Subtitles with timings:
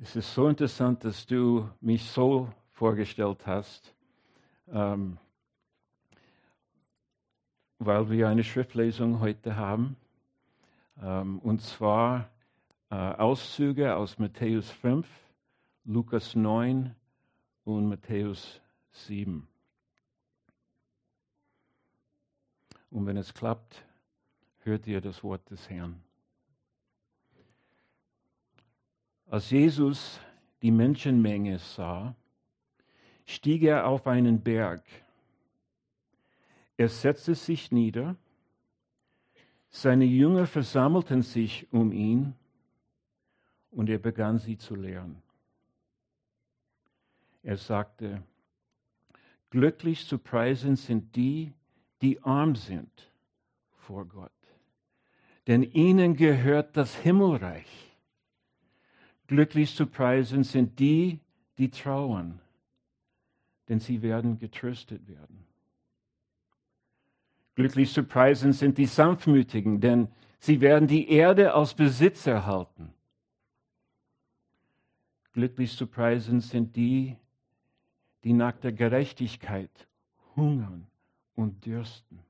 [0.00, 3.92] Es ist so interessant, dass du mich so vorgestellt hast,
[4.68, 5.18] ähm,
[7.80, 9.96] weil wir eine Schriftlesung heute haben.
[11.02, 12.30] Ähm, und zwar
[12.90, 15.04] äh, Auszüge aus Matthäus 5,
[15.84, 16.94] Lukas 9
[17.64, 18.60] und Matthäus
[18.92, 19.48] 7.
[22.90, 23.84] Und wenn es klappt,
[24.60, 26.00] hört ihr das Wort des Herrn.
[29.30, 30.20] Als Jesus
[30.62, 32.14] die Menschenmenge sah,
[33.26, 34.82] stieg er auf einen Berg.
[36.78, 38.16] Er setzte sich nieder,
[39.68, 42.34] seine Jünger versammelten sich um ihn
[43.70, 45.22] und er begann sie zu lehren.
[47.42, 48.22] Er sagte,
[49.50, 51.52] glücklich zu preisen sind die,
[52.00, 53.12] die arm sind
[53.76, 54.32] vor Gott,
[55.46, 57.87] denn ihnen gehört das Himmelreich.
[59.28, 61.20] Glücklich zu preisen sind die,
[61.58, 62.40] die trauern,
[63.68, 65.46] denn sie werden getröstet werden.
[67.54, 72.94] Glücklich zu preisen sind die Sanftmütigen, denn sie werden die Erde aus Besitz erhalten.
[75.32, 77.16] Glücklich zu preisen sind die,
[78.24, 79.88] die nach der Gerechtigkeit
[80.36, 80.86] hungern
[81.34, 82.24] und dürsten.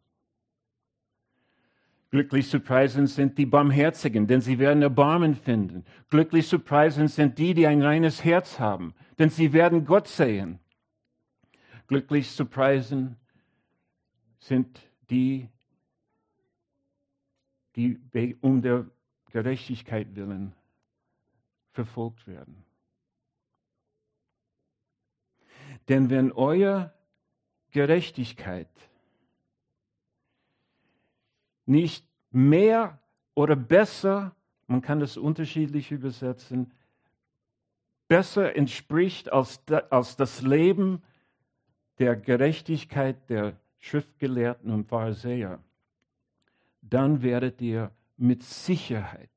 [2.11, 5.85] Glücklich zu preisen sind die Barmherzigen, denn sie werden Erbarmen finden.
[6.09, 10.59] Glücklich zu preisen sind die, die ein reines Herz haben, denn sie werden Gott sehen.
[11.87, 13.17] Glücklich zu preisen
[14.39, 15.49] sind die,
[17.77, 18.87] die um der
[19.31, 20.55] Gerechtigkeit willen
[21.73, 22.65] verfolgt werden.
[25.89, 26.93] Denn wenn euer
[27.71, 28.69] Gerechtigkeit
[31.69, 32.99] nicht mehr
[33.35, 34.35] oder besser,
[34.67, 36.73] man kann das unterschiedlich übersetzen,
[38.09, 41.03] besser entspricht als, das Leben
[41.99, 45.63] der Gerechtigkeit der Schriftgelehrten und Pharisäer,
[46.81, 49.31] dann werdet ihr mit Sicherheit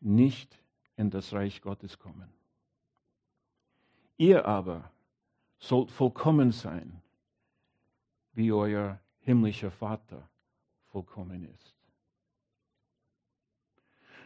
[0.00, 0.60] nicht
[0.96, 2.28] in das Reich Gottes kommen.
[4.16, 4.90] Ihr aber
[5.58, 7.00] sollt vollkommen sein,
[8.32, 10.28] wie euer himmlischer Vater
[10.94, 11.74] vollkommen ist.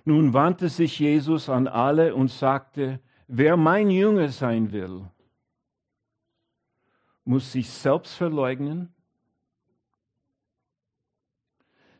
[0.04, 5.10] Nun wandte sich Jesus an alle und sagte, wer mein Jünger sein will,
[7.24, 8.94] muss sich selbst verleugnen,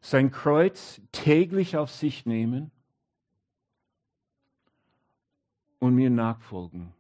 [0.03, 2.71] sein Kreuz täglich auf sich nehmen
[5.79, 6.93] und mir nachfolgen.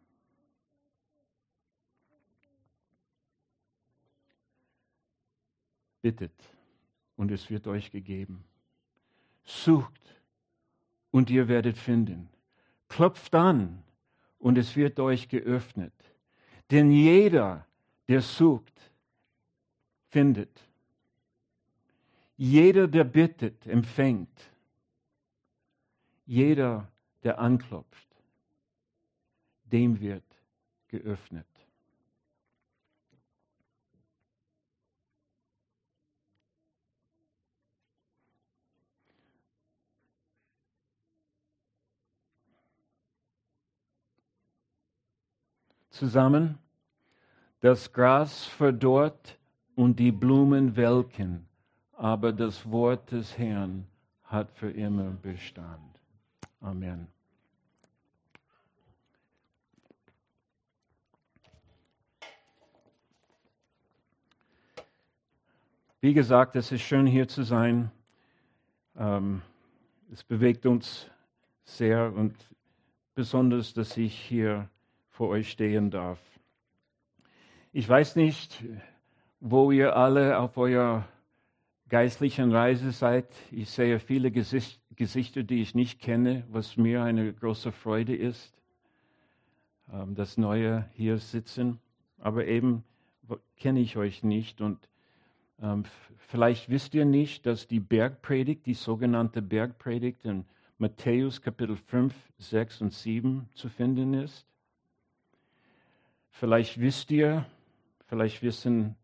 [6.00, 6.57] Bittet
[7.18, 8.44] und es wird euch gegeben.
[9.44, 10.16] Sucht
[11.10, 12.30] und ihr werdet finden.
[12.88, 13.82] Klopft an
[14.38, 15.92] und es wird euch geöffnet.
[16.70, 17.66] Denn jeder,
[18.08, 18.72] der sucht,
[20.08, 20.64] findet.
[22.36, 24.50] Jeder, der bittet, empfängt.
[26.24, 26.90] Jeder,
[27.24, 28.08] der anklopft,
[29.64, 30.24] dem wird
[30.86, 31.46] geöffnet.
[45.98, 46.59] Zusammen.
[47.60, 49.38] Das Gras verdorrt
[49.75, 51.47] und die Blumen welken,
[51.92, 53.86] aber das Wort des Herrn
[54.22, 56.00] hat für immer Bestand.
[56.60, 57.09] Amen.
[66.00, 67.91] Wie gesagt, es ist schön hier zu sein.
[68.97, 69.42] Ähm,
[70.12, 71.10] es bewegt uns
[71.65, 72.36] sehr und
[73.16, 74.69] besonders, dass ich hier
[75.18, 76.20] vor euch stehen darf.
[77.72, 78.64] Ich weiß nicht,
[79.40, 81.08] wo ihr alle auf eurer
[81.88, 83.26] geistlichen Reise seid.
[83.50, 88.62] Ich sehe viele Gesicht, Gesichter, die ich nicht kenne, was mir eine große Freude ist,
[89.92, 91.80] ähm, das Neue hier sitzen.
[92.18, 92.84] Aber eben
[93.56, 94.88] kenne ich euch nicht und
[95.60, 95.82] ähm,
[96.28, 100.44] vielleicht wisst ihr nicht, dass die Bergpredigt, die sogenannte Bergpredigt in
[100.78, 104.48] Matthäus Kapitel 5, 6 und 7 zu finden ist.
[106.30, 107.45] Vielleicht wisst ihr,
[108.07, 108.97] vielleicht wissen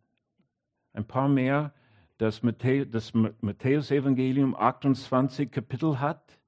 [0.92, 1.72] ein paar mehr,
[2.18, 6.38] dass das Matthäus-Evangelium 28 Kapitel hat.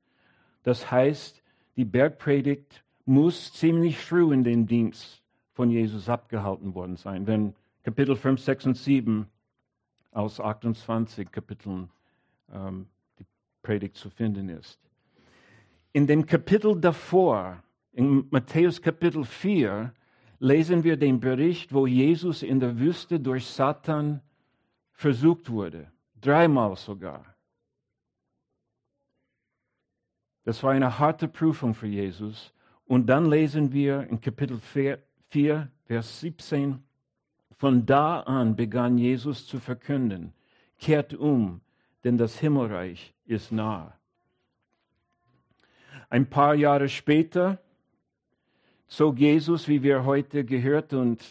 [0.63, 1.43] Das heißt,
[1.77, 8.17] die Bergpredigt muss ziemlich früh in den Dienst von Jesus abgehalten worden sein, wenn Kapitel
[8.17, 9.27] 5, 6 und 7
[10.11, 11.91] aus 28 Kapiteln
[12.53, 12.87] ähm,
[13.19, 13.25] die
[13.63, 14.81] Predigt zu finden ist.
[15.93, 17.63] In dem Kapitel davor,
[17.93, 19.93] In Matthäus Kapitel 4
[20.39, 24.21] lesen wir den Bericht, wo Jesus in der Wüste durch Satan
[24.93, 25.91] versucht wurde.
[26.21, 27.25] Dreimal sogar.
[30.45, 32.53] Das war eine harte Prüfung für Jesus.
[32.87, 36.83] Und dann lesen wir in Kapitel 4, 4, Vers 17,
[37.57, 40.33] von da an begann Jesus zu verkünden,
[40.79, 41.61] kehrt um,
[42.05, 43.99] denn das Himmelreich ist nah.
[46.11, 47.59] Ein paar Jahre später
[48.87, 51.23] zog Jesus, wie wir heute gehört und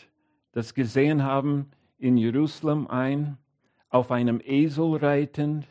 [0.51, 3.37] das gesehen haben, in Jerusalem ein,
[3.89, 5.65] auf einem Esel reitend.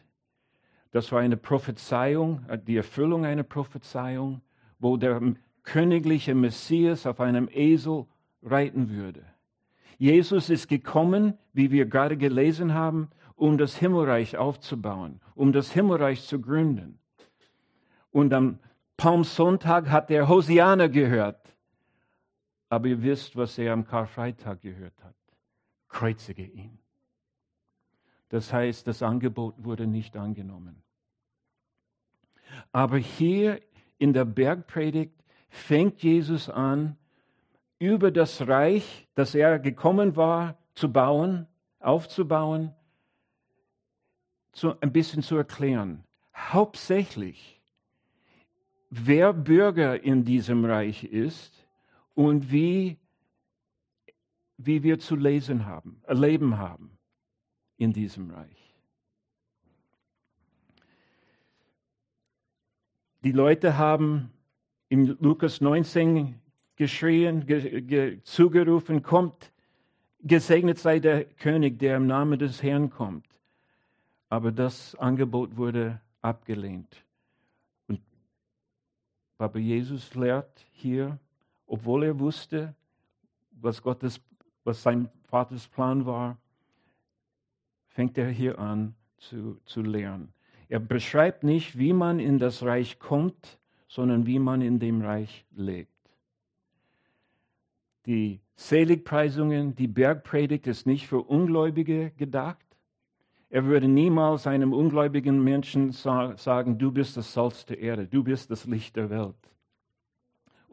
[0.91, 4.41] Das war eine Prophezeiung, die Erfüllung einer Prophezeiung,
[4.79, 5.21] wo der
[5.63, 8.07] königliche Messias auf einem Esel
[8.43, 9.25] reiten würde.
[9.99, 16.23] Jesus ist gekommen, wie wir gerade gelesen haben, um das Himmelreich aufzubauen, um das Himmelreich
[16.25, 16.99] zu gründen.
[18.11, 18.59] Und am
[18.97, 21.54] Palmsonntag hat er Hosianer gehört.
[22.75, 25.15] Aber ihr wisst, was er am Karfreitag gehört hat.
[25.89, 26.77] Kreuzige ihn.
[28.31, 30.83] Das heißt, das Angebot wurde nicht angenommen.
[32.73, 33.61] Aber hier
[33.99, 35.15] in der Bergpredigt
[35.51, 36.97] fängt Jesus an,
[37.79, 41.47] über das Reich, das er gekommen war, zu bauen,
[41.79, 42.75] aufzubauen,
[44.51, 46.03] zu, ein bisschen zu erklären.
[46.35, 47.61] Hauptsächlich,
[48.91, 51.64] wer Bürger in diesem Reich ist
[52.15, 52.99] und wie,
[54.57, 56.99] wie wir zu lesen haben, erleben haben
[57.77, 58.75] in diesem Reich.
[63.25, 64.31] Die Leute haben
[64.89, 66.41] in Lukas 19
[66.77, 69.51] geschrien, ge, ge, zugerufen, kommt,
[70.21, 73.27] gesegnet sei der König, der im Namen des Herrn kommt.
[74.29, 77.05] Aber das Angebot wurde abgelehnt.
[77.89, 78.01] Und
[79.39, 81.19] Papa Jesus lehrt hier,
[81.67, 82.75] obwohl er wusste,
[83.51, 84.21] was Gottes,
[84.65, 86.37] was sein Vaters Plan war,
[87.89, 90.33] fängt er hier an zu, zu lernen.
[90.69, 93.59] Er beschreibt nicht, wie man in das Reich kommt,
[93.89, 95.91] sondern wie man in dem Reich lebt.
[98.07, 102.65] Die Seligpreisungen, die Bergpredigt ist nicht für Ungläubige gedacht.
[103.51, 108.51] Er würde niemals einem ungläubigen Menschen sagen, du bist das Salz der Erde, du bist
[108.51, 109.37] das Licht der Welt.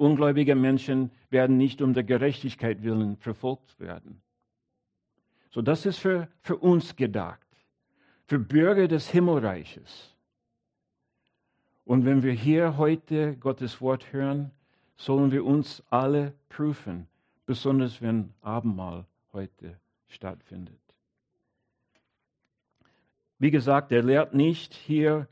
[0.01, 4.19] Ungläubige Menschen werden nicht um der Gerechtigkeit willen verfolgt werden.
[5.51, 7.45] So, das ist für, für uns gedacht,
[8.25, 10.15] für Bürger des Himmelreiches.
[11.85, 14.49] Und wenn wir hier heute Gottes Wort hören,
[14.95, 17.07] sollen wir uns alle prüfen,
[17.45, 20.81] besonders wenn Abendmahl heute stattfindet.
[23.37, 25.27] Wie gesagt, er lehrt nicht hier,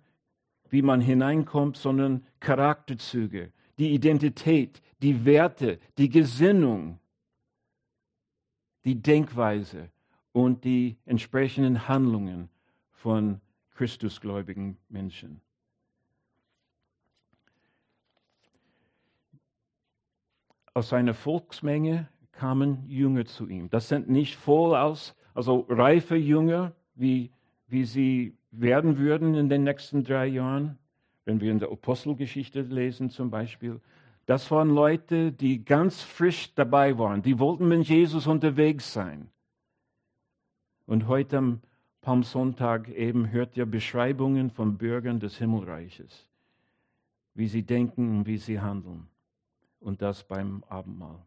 [0.69, 6.99] wie man hineinkommt, sondern Charakterzüge, die Identität, die Werte, die Gesinnung,
[8.85, 9.89] die Denkweise
[10.31, 12.49] und die entsprechenden Handlungen
[12.91, 13.41] von
[13.71, 15.41] Christusgläubigen Menschen.
[20.79, 23.69] aus seiner Volksmenge kamen Jünger zu ihm.
[23.69, 27.31] Das sind nicht voll aus, also reife Jünger, wie,
[27.67, 30.77] wie sie werden würden in den nächsten drei Jahren,
[31.29, 33.79] wenn wir in der Apostelgeschichte lesen zum Beispiel.
[34.25, 37.21] Das waren Leute, die ganz frisch dabei waren.
[37.21, 39.29] Die wollten mit Jesus unterwegs sein.
[40.88, 41.62] Und heute am
[42.01, 46.27] Palmsonntag eben hört ihr Beschreibungen von Bürgern des Himmelreiches,
[47.36, 49.05] wie sie denken und wie sie handeln
[49.79, 51.19] und das beim Abendmahl.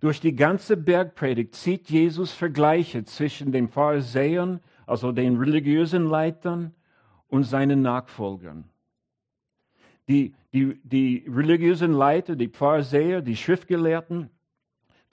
[0.00, 6.74] Durch die ganze Bergpredigt zieht Jesus Vergleiche zwischen den Pharisäern, also den religiösen Leitern,
[7.28, 8.64] und seinen Nachfolgern.
[10.08, 14.30] Die, die, die religiösen Leiter, die Pharisäer, die Schriftgelehrten,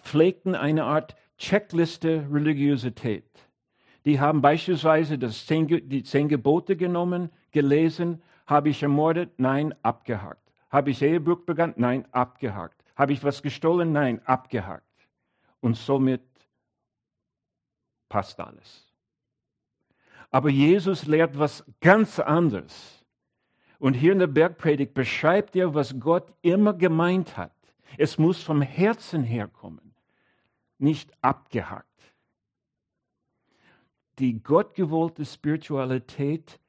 [0.02, 3.30] pflegten eine Art Checkliste Religiosität.
[4.06, 9.32] Die haben beispielsweise das zehn, die zehn Gebote genommen, gelesen, habe ich ermordet?
[9.38, 10.52] Nein, abgehakt.
[10.70, 11.74] Habe ich Ehebruch begangen?
[11.78, 12.84] Nein, abgehakt.
[12.96, 13.92] Habe ich was gestohlen?
[13.92, 14.84] Nein, abgehakt.
[15.62, 16.22] Und somit
[18.08, 18.94] passt alles.
[20.30, 22.95] Aber Jesus lehrt was ganz anderes.
[23.86, 27.54] Und hier in der Bergpredigt beschreibt er, was Gott immer gemeint hat.
[28.00, 29.94] Es muss vom Herzen herkommen,
[30.80, 32.16] nicht abgehakt.
[34.18, 36.60] Die gottgewollte Spiritualität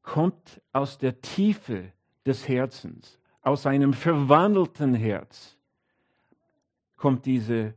[0.00, 1.92] kommt aus der Tiefe
[2.24, 5.58] des Herzens, aus einem verwandelten Herz
[6.96, 7.74] kommt diese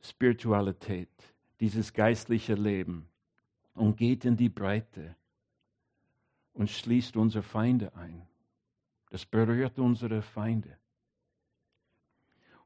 [0.00, 1.10] Spiritualität,
[1.58, 3.08] dieses geistliche Leben
[3.74, 5.16] und geht in die Breite
[6.54, 8.22] und schließt unsere Feinde ein.
[9.10, 10.78] Das berührt unsere Feinde.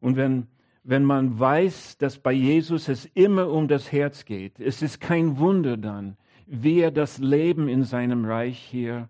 [0.00, 0.46] Und wenn,
[0.84, 5.38] wenn man weiß, dass bei Jesus es immer um das Herz geht, es ist kein
[5.38, 6.16] Wunder dann,
[6.46, 9.08] wie er das Leben in seinem Reich hier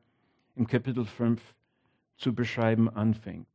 [0.57, 1.41] im Kapitel 5
[2.17, 3.47] zu beschreiben anfängt.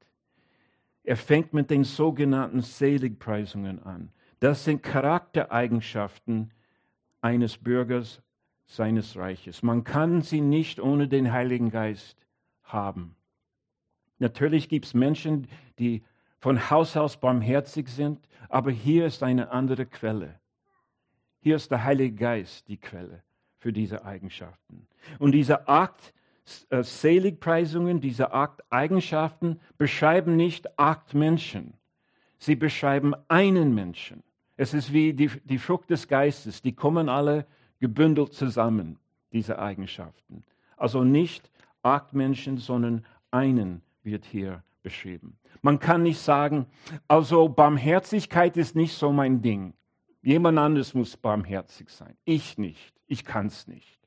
[1.04, 4.12] Er fängt mit den sogenannten Seligpreisungen an.
[4.40, 6.52] Das sind Charaktereigenschaften
[7.22, 8.22] eines Bürgers
[8.66, 9.64] seines Reiches.
[9.64, 12.18] Man kann sie nicht ohne den Heiligen Geist
[12.64, 13.16] haben.
[14.20, 15.48] Natürlich gibt es Menschen,
[15.80, 16.04] die
[16.40, 20.40] von Haus aus barmherzig sind, aber hier ist eine andere Quelle.
[21.40, 23.24] Hier ist der Heilige Geist die Quelle
[23.58, 24.88] für diese Eigenschaften.
[25.20, 26.14] Und dieser Akt
[26.70, 31.74] äh, Seligpreisungen, diese acht Eigenschaften beschreiben nicht acht Menschen.
[32.38, 34.24] Sie beschreiben einen Menschen.
[34.58, 36.62] Es ist wie die, die Frucht des Geistes.
[36.62, 37.48] Die kommen alle
[37.84, 38.98] gebündelt zusammen,
[39.34, 40.46] diese Eigenschaften.
[40.78, 45.38] Also nicht acht Menschen, sondern einen wird hier beschrieben.
[45.62, 46.66] Man kann nicht sagen,
[47.10, 49.74] also Barmherzigkeit ist nicht so mein Ding.
[50.22, 52.16] Jemand anderes muss barmherzig sein.
[52.24, 52.96] Ich nicht.
[53.06, 54.00] Ich kann es nicht.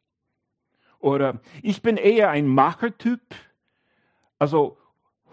[0.99, 3.35] Oder ich bin eher ein Machertyp.
[4.38, 4.78] Also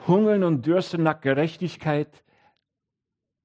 [0.05, 2.25] hungern und dürsten nach Gerechtigkeit.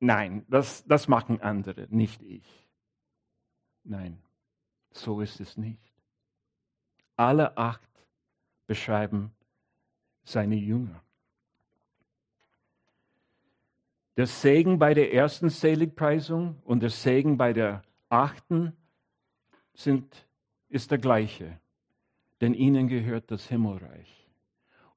[0.00, 2.66] Nein, das, das machen andere, nicht ich.
[3.84, 4.18] Nein,
[4.90, 5.92] so ist es nicht.
[7.16, 7.88] Alle acht
[8.66, 9.32] beschreiben
[10.22, 11.02] seine Jünger.
[14.16, 18.76] Der Segen bei der ersten Seligpreisung und der Segen bei der achten
[19.74, 20.26] sind,
[20.68, 21.58] ist der gleiche
[22.40, 24.26] denn ihnen gehört das Himmelreich.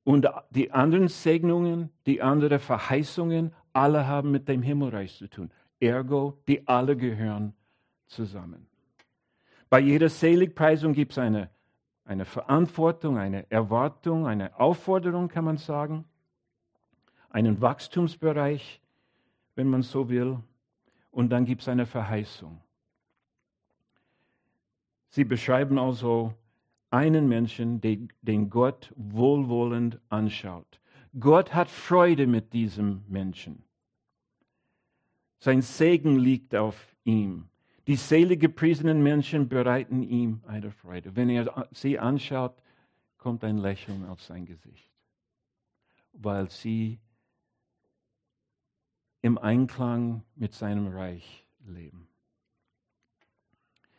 [0.04, 5.52] Und die anderen Segnungen, die anderen Verheißungen, alle haben mit dem Himmelreich zu tun.
[5.80, 7.54] Ergo, die alle gehören
[8.08, 8.68] zusammen.
[9.72, 11.50] Bei jeder Seligpreisung gibt es eine,
[12.04, 16.04] eine Verantwortung, eine Erwartung, eine Aufforderung, kann man sagen,
[17.30, 18.82] einen Wachstumsbereich,
[19.56, 20.38] wenn man so will,
[21.10, 22.60] und dann gibt es eine Verheißung.
[25.08, 26.34] Sie beschreiben also
[26.90, 30.82] einen Menschen, den Gott wohlwollend anschaut.
[31.18, 33.63] Gott hat Freude mit diesem Menschen.
[35.40, 37.48] Sein Segen liegt auf ihm.
[37.92, 41.14] Die selig gepriesenen Menschen bereiten ihm eine Freude.
[41.18, 42.56] Wenn er sie anschaut,
[43.18, 44.90] kommt ein Lächeln auf sein Gesicht,
[46.14, 47.02] weil sie
[49.22, 52.08] im Einklang mit seinem Reich leben.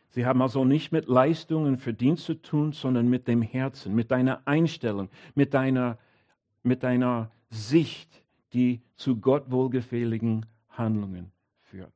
[0.09, 4.41] Sie haben also nicht mit Leistungen, Verdienst zu tun, sondern mit dem Herzen, mit deiner
[4.47, 5.99] Einstellung, mit deiner,
[6.63, 8.23] mit deiner Sicht,
[8.53, 11.31] die zu Gott wohlgefälligen Handlungen
[11.61, 11.93] führt.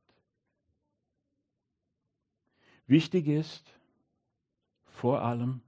[2.88, 3.70] Wichtig ist
[4.86, 5.60] vor allem,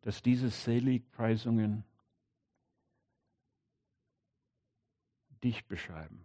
[0.00, 1.84] dass diese Seligpreisungen
[5.44, 6.24] dich beschreiben.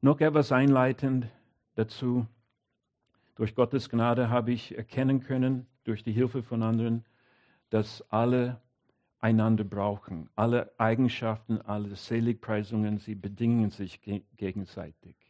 [0.00, 1.28] Noch etwas einleitend
[1.74, 2.26] dazu.
[3.34, 7.04] Durch Gottes Gnade habe ich erkennen können, durch die Hilfe von anderen,
[7.68, 8.62] dass alle
[9.20, 10.30] einander brauchen.
[10.36, 14.00] Alle Eigenschaften, alle Seligpreisungen, sie bedingen sich
[14.36, 15.27] gegenseitig.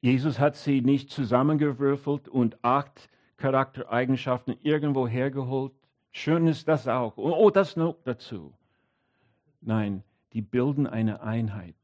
[0.00, 5.72] Jesus hat sie nicht zusammengewürfelt und acht Charaktereigenschaften irgendwo hergeholt.
[6.10, 7.16] Schön ist das auch.
[7.16, 8.54] Oh, das noch dazu.
[9.60, 10.02] Nein,
[10.32, 11.74] die bilden eine Einheit.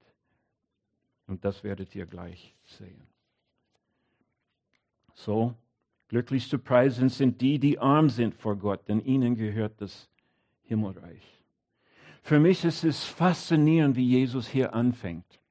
[1.26, 3.06] Und das werdet ihr gleich sehen.
[5.14, 5.54] So,
[6.08, 10.08] glücklich zu preisen sind die, die arm sind vor Gott, denn ihnen gehört das
[10.62, 11.40] Himmelreich.
[12.22, 15.41] Für mich ist es faszinierend, wie Jesus hier anfängt.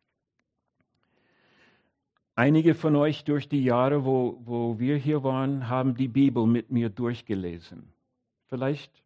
[2.35, 6.71] Einige von euch durch die Jahre, wo, wo wir hier waren, haben die Bibel mit
[6.71, 7.91] mir durchgelesen.
[8.47, 9.03] Vielleicht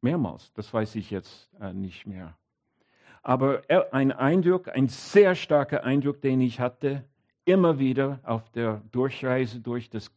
[0.00, 2.36] mehrmals, das weiß ich jetzt äh, nicht mehr.
[3.22, 7.04] Aber ein Eindruck, ein sehr starker Eindruck, den ich hatte,
[7.46, 10.10] immer wieder auf der Durchreise durch, das,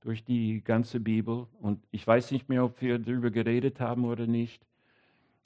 [0.00, 1.46] durch die ganze Bibel.
[1.60, 4.66] Und ich weiß nicht mehr, ob wir darüber geredet haben oder nicht.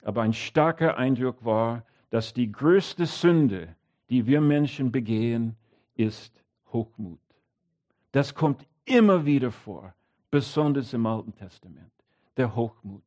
[0.01, 3.75] Aber ein starker Eindruck war, dass die größte Sünde,
[4.09, 5.55] die wir Menschen begehen,
[5.95, 7.19] ist Hochmut.
[8.11, 9.93] Das kommt immer wieder vor,
[10.31, 11.91] besonders im Alten Testament,
[12.35, 13.03] der Hochmut.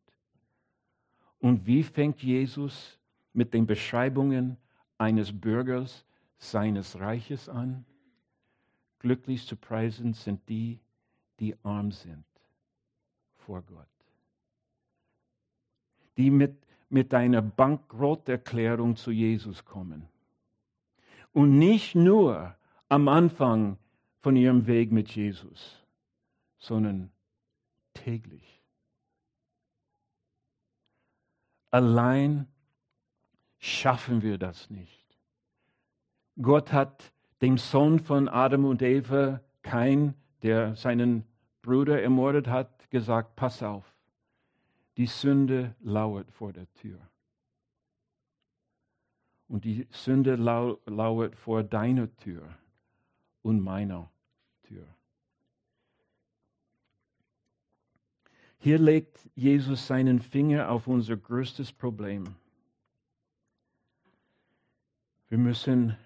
[1.41, 2.99] Und wie fängt Jesus
[3.33, 4.57] mit den Beschreibungen
[4.99, 6.05] eines Bürgers
[6.39, 7.85] seines Reiches an.
[8.99, 10.79] Glücklich zu preisen sind die,
[11.39, 12.25] die arm sind
[13.37, 13.87] vor Gott.
[16.19, 16.55] Die mit,
[16.91, 20.07] mit einer Bankrotterklärung zu Jesus kommen.
[21.33, 22.57] Und nicht nur
[22.89, 23.79] am Anfang
[24.21, 25.85] von ihrem Weg mit Jesus,
[26.59, 27.11] sondern
[27.95, 28.61] täglich.
[31.71, 32.47] Allein
[33.59, 35.01] schaffen wir das nicht.
[36.41, 41.25] Gott hat dem Sohn von Adam und Eva, Kain, der seinen
[41.63, 43.85] Bruder ermordet hat, gesagt, pass auf,
[44.97, 46.99] die Sünde lauert vor der Tür.
[49.51, 52.49] Und die Sünde lau lauert vor deiner Tür
[53.43, 54.09] und meiner
[54.63, 54.87] Tür.
[58.59, 62.37] Hier legt Jesus seinen Finger auf unser größtes Problem.
[65.29, 65.97] Wir müssen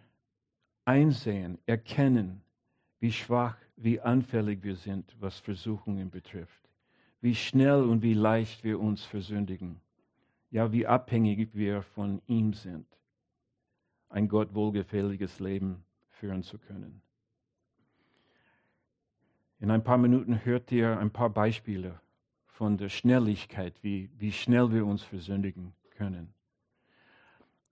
[0.86, 2.40] einsehen, erkennen,
[2.98, 6.62] wie schwach, wie anfällig wir sind, was Versuchungen betrifft.
[7.20, 9.82] Wie schnell und wie leicht wir uns versündigen.
[10.50, 12.86] Ja, wie abhängig wir von ihm sind,
[14.14, 17.02] ein Gott wohlgefälliges Leben führen zu können.
[19.58, 22.00] In ein paar Minuten hört ihr ein paar Beispiele
[22.46, 26.32] von der Schnelligkeit, wie, wie schnell wir uns versündigen können.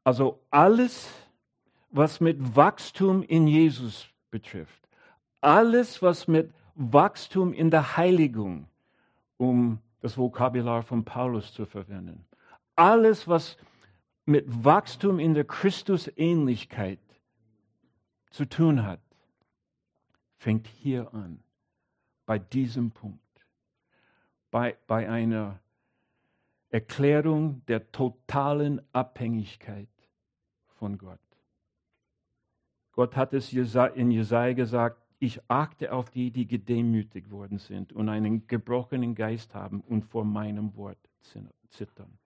[0.03, 1.13] Also alles,
[1.91, 4.89] was mit Wachstum in Jesus betrifft,
[5.41, 8.67] alles, was mit Wachstum in der Heiligung,
[9.37, 12.25] um das Vokabular von Paulus zu verwenden,
[12.75, 13.72] alles, was mit
[14.27, 17.01] Wachstum in der Christusähnlichkeit
[18.31, 19.01] zu tun hat,
[20.37, 21.43] fängt hier an,
[22.25, 23.23] bei diesem Punkt
[24.53, 25.59] bei, bei einer
[26.69, 29.89] Erklärung der totalen Abhängigkeit
[30.69, 31.19] von Gott.
[32.93, 38.09] Gott hat es in Jesaja gesagt, ich achte auf die, die gedemütigt worden sind und
[38.09, 40.99] einen gebrochenen Geist haben und vor meinem Wort
[41.71, 42.19] zittern.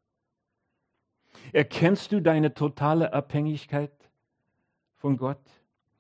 [1.53, 3.93] Erkennst du deine totale Abhängigkeit
[4.97, 5.41] von Gott?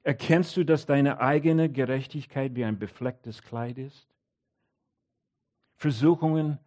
[0.02, 4.06] Erkennst du, dass deine eigene Gerechtigkeit wie ein beflecktes Kleid ist?
[5.76, 6.58] Versuchungen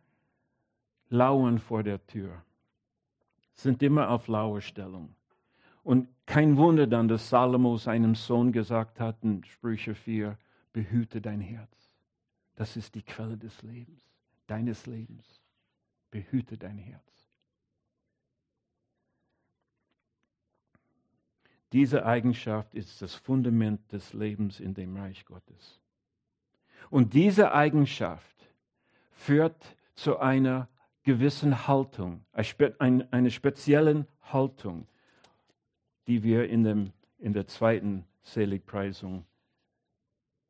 [1.09, 2.43] lauern vor der Tür,
[3.53, 5.15] sind immer auf Lauerstellung.
[5.83, 10.37] Und kein Wunder dann, dass Salomo seinem Sohn gesagt hat in Sprüche 4,
[10.71, 11.89] behüte dein Herz.
[12.55, 14.03] Das ist die Quelle des Lebens,
[14.45, 15.41] deines Lebens.
[16.11, 17.18] Behüte dein Herz.
[21.71, 25.79] Diese Eigenschaft ist das Fundament des Lebens in dem Reich Gottes.
[26.89, 28.35] Und diese Eigenschaft
[29.11, 30.67] führt zu einer
[31.03, 34.87] gewissen Haltung, einer speziellen Haltung,
[36.07, 39.25] die wir in, dem, in der zweiten Seligpreisung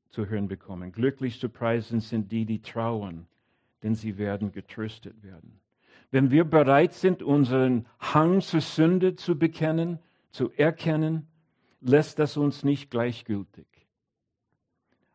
[0.09, 0.91] zu hören bekommen.
[0.91, 3.27] Glücklich zu preisen sind die, die trauern,
[3.83, 5.59] denn sie werden getröstet werden.
[6.11, 9.99] Wenn wir bereit sind, unseren Hang zur Sünde zu bekennen,
[10.31, 11.27] zu erkennen,
[11.81, 13.67] lässt das uns nicht gleichgültig.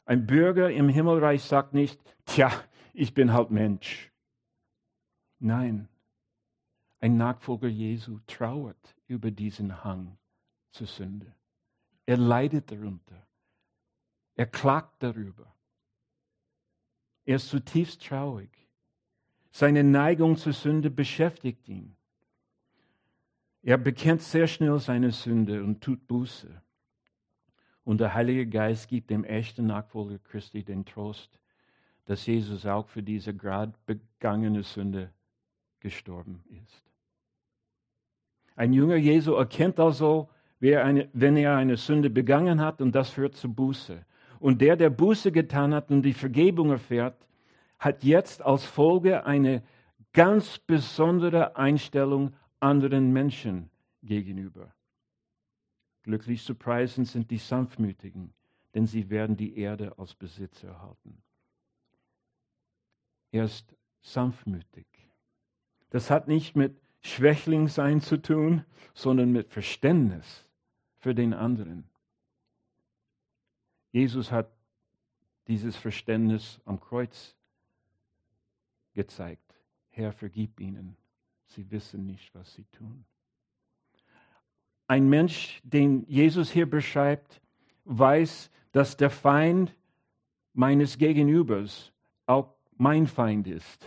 [0.06, 2.50] Ein Bürger im Himmelreich sagt nicht, tja,
[2.92, 4.12] ich bin halt Mensch.
[5.38, 5.88] Nein,
[7.00, 10.16] ein Nachfolger Jesu trauert über diesen Hang
[10.70, 11.34] zur Sünde.
[12.06, 13.26] Er leidet darunter.
[14.36, 15.54] Er klagt darüber.
[17.24, 18.50] Er ist zutiefst traurig.
[19.50, 21.96] Seine Neigung zur Sünde beschäftigt ihn.
[23.66, 26.50] Er bekennt sehr schnell seine Sünde und tut Buße.
[27.82, 31.40] Und der Heilige Geist gibt dem echten Nachfolger Christi den Trost,
[32.04, 35.10] dass Jesus auch für diese gerade begangene Sünde
[35.80, 36.82] gestorben ist.
[38.54, 40.28] Ein Jünger Jesu erkennt also,
[40.60, 44.04] wenn er eine Sünde begangen hat und das führt zu Buße.
[44.40, 47.16] Und der, der Buße getan hat und die Vergebung erfährt,
[47.78, 49.62] hat jetzt als Folge eine
[50.12, 53.70] ganz besondere Einstellung anderen Menschen
[54.02, 54.74] gegenüber.
[56.02, 58.34] Glücklich zu preisen sind die Sanftmütigen,
[58.74, 61.22] denn sie werden die Erde als Besitz erhalten.
[63.32, 64.86] Er ist sanftmütig.
[65.90, 68.64] Das hat nicht mit Schwächling sein zu tun,
[68.94, 70.44] sondern mit Verständnis
[70.96, 71.88] für den anderen.
[73.92, 74.50] Jesus hat
[75.46, 77.36] dieses Verständnis am Kreuz
[78.94, 79.54] gezeigt.
[79.90, 80.96] Herr, vergib ihnen.
[81.46, 83.04] Sie wissen nicht, was sie tun.
[84.86, 87.40] Ein Mensch, den Jesus hier beschreibt,
[87.84, 89.74] weiß, dass der Feind
[90.52, 91.92] meines Gegenübers
[92.26, 93.86] auch mein Feind ist.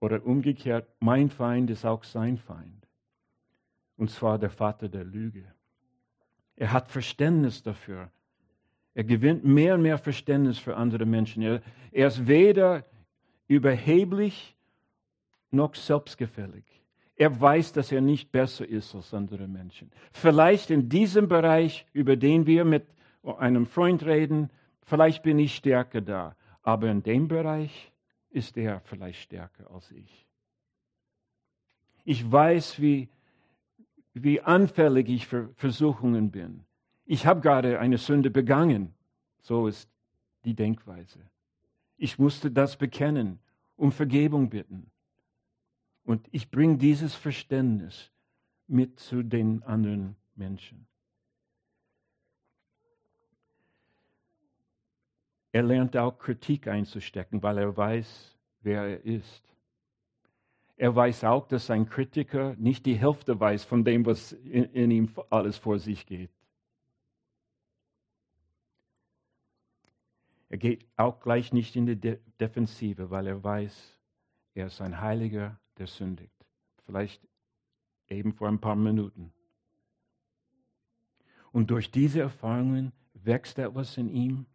[0.00, 2.86] Oder umgekehrt, mein Feind ist auch sein Feind.
[3.96, 5.44] Und zwar der Vater der Lüge.
[6.56, 8.10] Er hat Verständnis dafür.
[8.94, 11.42] Er gewinnt mehr und mehr Verständnis für andere Menschen.
[11.42, 12.84] Er, er ist weder
[13.46, 14.56] überheblich
[15.52, 16.64] noch selbstgefällig.
[17.16, 19.90] Er weiß, dass er nicht besser ist als andere Menschen.
[20.12, 22.86] Vielleicht in diesem Bereich, über den wir mit
[23.22, 24.48] einem Freund reden,
[24.82, 26.34] vielleicht bin ich stärker da.
[26.62, 27.92] Aber in dem Bereich
[28.30, 30.26] ist er vielleicht stärker als ich.
[32.04, 33.08] Ich weiß, wie,
[34.14, 36.64] wie anfällig ich für Versuchungen bin.
[37.04, 38.94] Ich habe gerade eine Sünde begangen.
[39.40, 39.90] So ist
[40.44, 41.18] die Denkweise.
[41.96, 43.40] Ich musste das bekennen,
[43.76, 44.90] um Vergebung bitten.
[46.10, 48.10] Und ich bringe dieses Verständnis
[48.66, 50.88] mit zu den anderen Menschen.
[55.52, 59.54] Er lernt auch Kritik einzustecken, weil er weiß, wer er ist.
[60.76, 64.90] Er weiß auch, dass ein Kritiker nicht die Hälfte weiß von dem, was in, in
[64.90, 66.32] ihm alles vor sich geht.
[70.48, 73.96] Er geht auch gleich nicht in die De Defensive, weil er weiß,
[74.54, 76.46] er ist ein Heiliger, der sündigt.
[76.86, 77.26] Vielleicht
[78.08, 79.32] eben vor ein paar Minuten.
[81.52, 84.46] Und durch diese Erfahrungen wächst etwas in ihm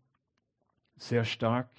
[0.95, 1.69] sehr stark,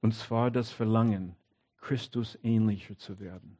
[0.00, 1.36] und zwar das Verlangen,
[1.76, 3.58] Christus ähnlicher zu werden.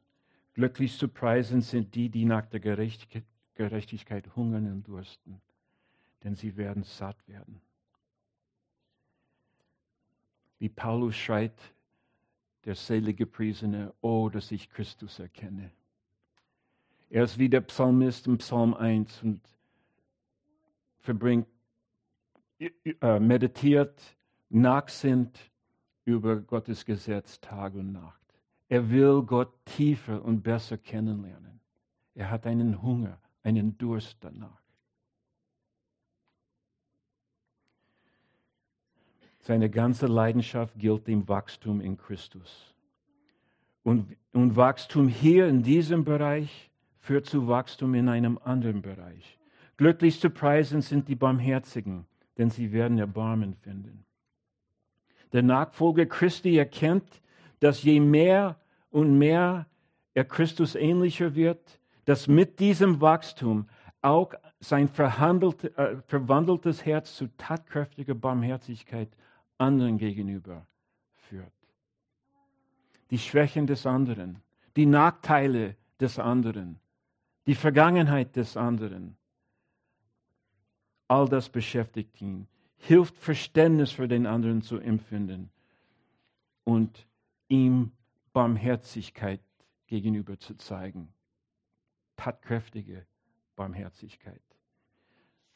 [0.53, 5.41] Glücklich zu preisen sind die, die nach der Gerechtigkeit hungern und dursten,
[6.23, 7.61] denn sie werden satt werden.
[10.57, 11.57] Wie Paulus schreit,
[12.65, 15.71] der selige Priesene, oh, dass ich Christus erkenne.
[17.09, 19.41] Er ist wie der Psalmist im Psalm 1 und
[20.99, 21.47] verbringt,
[22.59, 23.99] äh, meditiert,
[24.49, 25.39] nachsinnt
[26.05, 28.19] über Gottes Gesetz Tag und Nacht.
[28.67, 31.59] Er will Gott tiefer und besser kennenlernen.
[32.13, 34.61] Er hat einen Hunger, einen Durst danach.
[39.49, 42.71] Seine ganze Leidenschaft gilt dem Wachstum in Christus.
[43.81, 49.39] Und, und Wachstum hier in diesem Bereich führt zu Wachstum in einem anderen Bereich.
[49.75, 52.05] Glücklich zu preisen sind die Barmherzigen,
[52.37, 54.05] denn sie werden Erbarmen finden.
[55.33, 57.19] Der Nachfolger Christi erkennt,
[57.59, 58.55] dass je mehr
[58.91, 59.65] und mehr
[60.13, 63.67] er Christus ähnlicher wird, dass mit diesem Wachstum
[64.03, 69.09] auch sein äh, verwandeltes Herz zu tatkräftiger Barmherzigkeit
[69.59, 70.65] anderen gegenüber
[71.13, 71.53] führt.
[73.11, 74.41] Die Schwächen des anderen,
[74.75, 76.79] die Nachteile des anderen,
[77.47, 79.17] die Vergangenheit des anderen,
[81.07, 85.49] all das beschäftigt ihn, hilft Verständnis für den anderen zu empfinden
[86.63, 87.07] und
[87.47, 87.91] ihm
[88.31, 89.41] Barmherzigkeit
[89.87, 91.11] gegenüber zu zeigen.
[92.15, 93.05] Tatkräftige
[93.55, 94.41] Barmherzigkeit.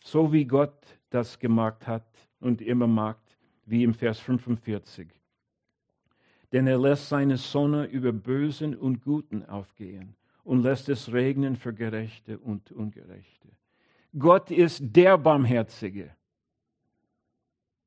[0.04, 2.08] So wie Gott das gemacht hat
[2.40, 5.10] und immer macht, wie im Vers 45.
[6.52, 11.74] Denn er lässt seine Sonne über Bösen und Guten aufgehen und lässt es regnen für
[11.74, 13.50] Gerechte und Ungerechte.
[14.18, 16.16] Gott ist der Barmherzige.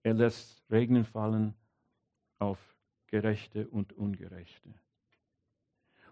[0.02, 1.54] Er lässt Regnen fallen
[2.38, 2.58] auf
[3.06, 4.74] Gerechte und Ungerechte.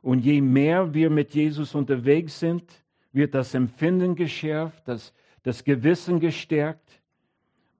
[0.02, 6.20] Und je mehr wir mit Jesus unterwegs sind, wird das Empfinden geschärft, das, das Gewissen
[6.20, 7.00] gestärkt.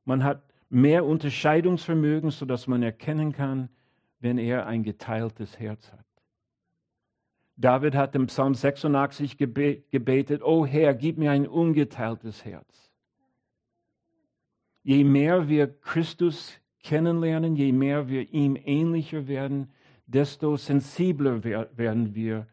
[0.04, 0.42] Man hat
[0.74, 3.68] mehr Unterscheidungsvermögen, sodass man erkennen kann,
[4.20, 6.04] wenn er ein geteiltes Herz hat.
[7.56, 12.90] David hat im Psalm 86 gebetet, O Herr, gib mir ein ungeteiltes Herz.
[14.82, 19.72] Je mehr wir Christus kennenlernen, je mehr wir ihm ähnlicher werden,
[20.06, 22.46] desto sensibler werden wir,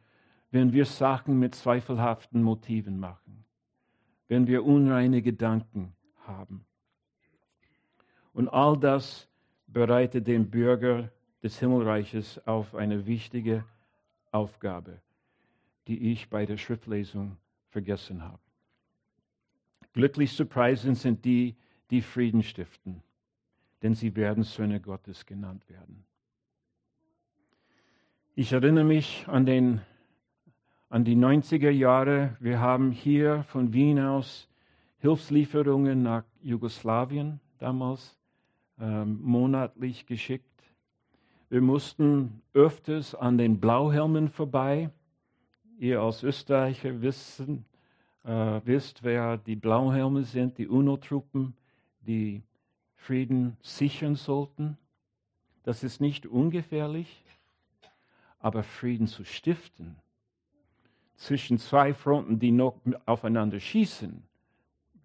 [0.52, 3.46] wenn wir Sachen mit zweifelhaften Motiven machen,
[4.28, 5.94] wenn wir unreine Gedanken
[6.26, 6.66] haben.
[8.34, 9.28] Und all das
[9.68, 11.10] bereitet den Bürger
[11.44, 13.66] des Himmelreiches auf eine wichtige
[14.32, 15.02] Aufgabe,
[15.88, 17.38] die ich bei der Schriftlesung
[17.70, 18.40] vergessen habe.
[19.94, 21.56] Glücklich zu preisen sind die,
[21.90, 23.02] die Frieden stiften,
[23.82, 26.06] denn sie werden Söhne Gottes genannt werden.
[28.34, 29.82] Ich erinnere mich an, den,
[30.90, 32.38] an die 90er Jahre.
[32.40, 34.48] Wir haben hier von Wien aus
[35.00, 38.18] Hilfslieferungen nach Jugoslawien damals
[38.82, 40.46] ähm, monatlich geschickt.
[41.50, 44.90] Wir mussten öfters an den Blauhelmen vorbei.
[45.78, 47.66] Ihr als Österreicher wissen,
[48.24, 51.54] äh, wisst, wer die Blauhelme sind, die UNO-Truppen,
[52.02, 52.42] die
[52.96, 54.78] Frieden sichern sollten.
[55.64, 57.24] Das ist nicht ungefährlich,
[58.40, 59.96] aber Frieden zu stiften
[61.16, 64.24] zwischen zwei Fronten, die noch aufeinander schießen,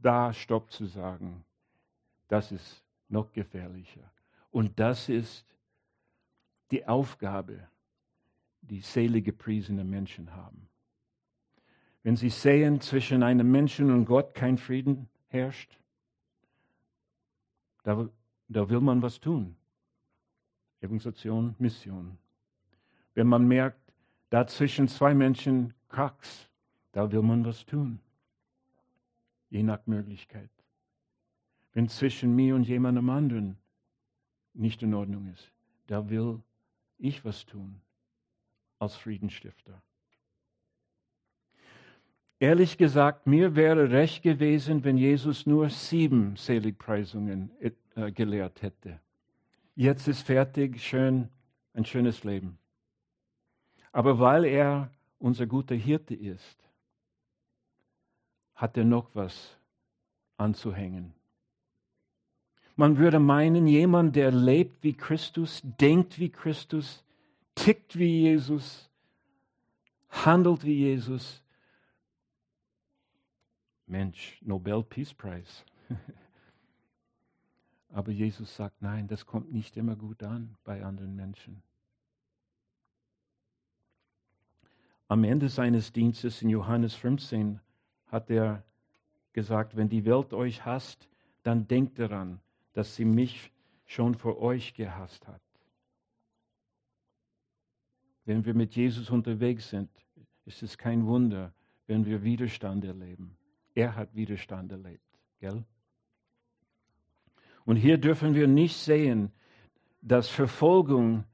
[0.00, 1.44] da Stopp zu sagen,
[2.28, 4.10] das ist noch gefährlicher.
[4.50, 5.44] Und das ist
[6.70, 7.68] die Aufgabe,
[8.62, 10.68] die selige Menschen haben.
[12.02, 15.78] Wenn sie sehen, zwischen einem Menschen und Gott kein Frieden herrscht,
[17.82, 18.08] da,
[18.48, 19.56] da will man was tun.
[20.80, 22.18] Evangelisation, Mission.
[23.14, 23.92] Wenn man merkt,
[24.30, 26.48] da zwischen zwei Menschen krax,
[26.92, 28.00] da will man was tun.
[29.50, 30.50] je nach Möglichkeit.
[31.76, 33.58] Wenn zwischen mir und jemandem anderen
[34.54, 35.52] nicht in Ordnung ist,
[35.88, 36.42] da will
[36.96, 37.82] ich was tun
[38.78, 39.82] als Friedensstifter.
[42.38, 48.98] Ehrlich gesagt, mir wäre recht gewesen, wenn Jesus nur sieben Seligpreisungen äh, gelehrt hätte.
[49.74, 51.28] Jetzt ist fertig, schön,
[51.74, 52.56] ein schönes Leben.
[53.92, 56.58] Aber weil er unser guter Hirte ist,
[58.54, 59.58] hat er noch was
[60.38, 61.12] anzuhängen.
[62.76, 67.02] Man würde meinen, jemand, der lebt wie Christus, denkt wie Christus,
[67.54, 68.90] tickt wie Jesus,
[70.10, 71.42] handelt wie Jesus.
[73.86, 75.64] Mensch, Nobel Peace Prize.
[77.90, 81.62] Aber Jesus sagt, nein, das kommt nicht immer gut an bei anderen Menschen.
[85.08, 87.60] Am Ende seines Dienstes in Johannes 15
[88.08, 88.64] hat er
[89.32, 91.08] gesagt, wenn die Welt euch hasst,
[91.42, 92.40] dann denkt daran,
[92.76, 93.50] dass sie mich
[93.86, 95.40] schon vor euch gehasst hat.
[98.26, 99.88] Wenn wir mit Jesus unterwegs sind,
[100.44, 101.54] ist es kein Wunder,
[101.86, 103.38] wenn wir Widerstand erleben.
[103.74, 105.08] Er hat Widerstand erlebt,
[105.40, 105.64] gell?
[107.64, 109.32] Und hier dürfen wir nicht sehen,
[110.02, 111.24] dass Verfolgung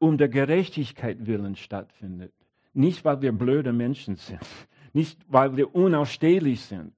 [0.00, 2.34] um der Gerechtigkeit willen stattfindet.
[2.72, 4.40] Nicht, weil wir blöde Menschen sind,
[4.92, 6.94] nicht, weil wir unausstehlich sind,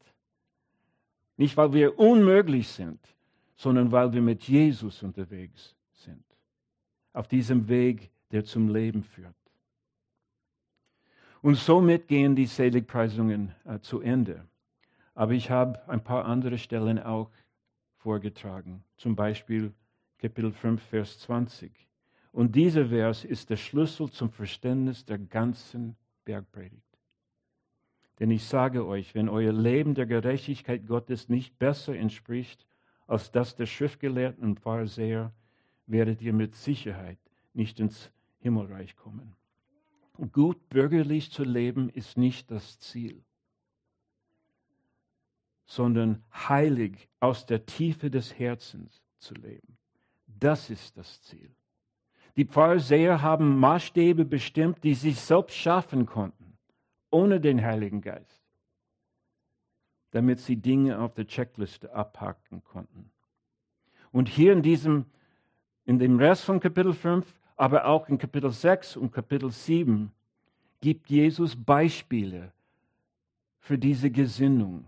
[1.36, 3.00] nicht, weil wir unmöglich sind,
[3.56, 6.24] sondern weil wir mit Jesus unterwegs sind.
[7.12, 9.34] Auf diesem Weg, der zum Leben führt.
[11.42, 14.46] Und somit gehen die Seligpreisungen äh, zu Ende.
[15.14, 17.30] Aber ich habe ein paar andere Stellen auch
[17.98, 18.82] vorgetragen.
[18.96, 19.72] Zum Beispiel
[20.18, 21.70] Kapitel 5, Vers 20.
[22.32, 26.83] Und dieser Vers ist der Schlüssel zum Verständnis der ganzen Bergpredigt.
[28.20, 32.66] Denn ich sage euch, wenn euer Leben der Gerechtigkeit Gottes nicht besser entspricht
[33.06, 35.32] als das der Schriftgelehrten und Pharisäer,
[35.86, 37.18] werdet ihr mit Sicherheit
[37.52, 39.36] nicht ins Himmelreich kommen.
[40.32, 43.24] Gut bürgerlich zu leben ist nicht das Ziel,
[45.66, 49.76] sondern heilig aus der Tiefe des Herzens zu leben.
[50.26, 51.50] Das ist das Ziel.
[52.36, 56.43] Die Pharisäer haben Maßstäbe bestimmt, die sie selbst schaffen konnten,
[57.14, 58.42] ohne den Heiligen Geist,
[60.10, 63.10] damit sie Dinge auf der Checkliste abhaken konnten.
[64.10, 65.06] Und hier in diesem,
[65.84, 67.24] in dem Rest von Kapitel 5,
[67.56, 70.10] aber auch in Kapitel 6 und Kapitel 7
[70.80, 72.52] gibt Jesus Beispiele
[73.60, 74.84] für diese Gesinnung,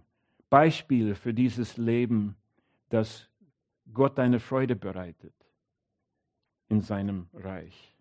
[0.51, 2.35] Beispiele für dieses Leben,
[2.89, 3.29] das
[3.95, 5.35] Gott eine Freude bereitet
[6.69, 7.95] in seinem Reich.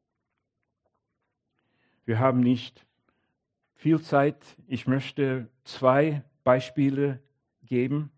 [2.06, 2.86] Wir haben nicht
[3.86, 4.44] viel Zeit.
[4.68, 7.20] Ich möchte zwei Beispiele
[7.68, 8.10] geben.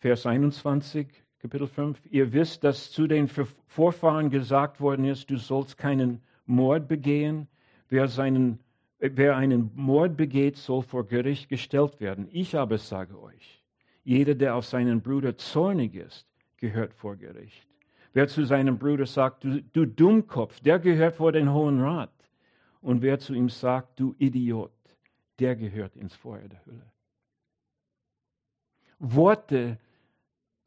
[0.00, 1.06] Vers 21,
[1.38, 1.96] Kapitel 5.
[2.10, 3.28] Ihr wisst, dass zu den
[3.68, 7.46] Vorfahren gesagt worden ist, du sollst keinen Mord begehen.
[7.88, 8.58] Wer, seinen,
[8.98, 12.26] wer einen Mord begeht, soll vor Gericht gestellt werden.
[12.32, 13.62] Ich aber sage euch,
[14.02, 16.26] jeder, der auf seinen Bruder zornig ist,
[16.56, 17.64] gehört vor Gericht.
[18.12, 22.10] Wer zu seinem Bruder sagt, du, du Dummkopf, der gehört vor den Hohen Rat.
[22.86, 24.70] Und wer zu ihm sagt, du Idiot,
[25.40, 26.86] der gehört ins Feuer der Hölle.
[29.00, 29.80] Worte,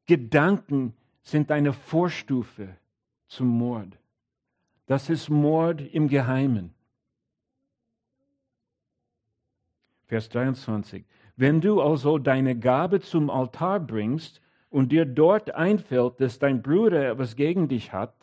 [0.05, 2.75] Gedanken sind eine Vorstufe
[3.29, 3.97] zum Mord.
[4.85, 6.73] Das ist Mord im Geheimen.
[10.07, 11.05] Vers 23.
[11.37, 17.11] Wenn du also deine Gabe zum Altar bringst und dir dort einfällt, dass dein Bruder
[17.11, 18.13] etwas gegen dich hat,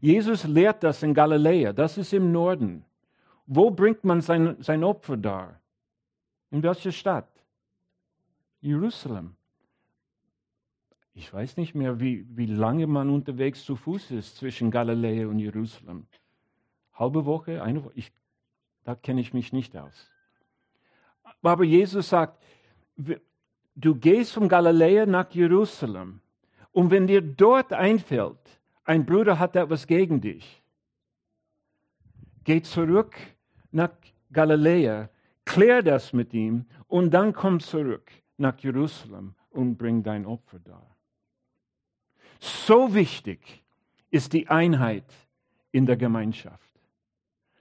[0.00, 2.84] Jesus lehrt das in Galiläa, das ist im Norden.
[3.50, 5.58] Wo bringt man sein, sein Opfer dar?
[6.50, 7.30] In welcher Stadt?
[8.60, 9.36] Jerusalem.
[11.14, 15.38] Ich weiß nicht mehr, wie, wie lange man unterwegs zu Fuß ist zwischen Galiläa und
[15.38, 16.06] Jerusalem.
[16.92, 18.12] Halbe Woche, eine Woche, ich,
[18.84, 20.10] da kenne ich mich nicht aus.
[21.40, 22.42] Aber Jesus sagt,
[22.96, 26.20] du gehst von Galiläa nach Jerusalem
[26.72, 30.62] und wenn dir dort einfällt, ein Bruder hat etwas gegen dich,
[32.44, 33.16] geh zurück
[33.70, 33.90] nach
[34.32, 35.08] Galiläa,
[35.44, 40.96] klär das mit ihm und dann komm zurück nach Jerusalem und bring dein Opfer dar.
[42.40, 43.62] So wichtig
[44.10, 45.04] ist die Einheit
[45.72, 46.70] in der Gemeinschaft,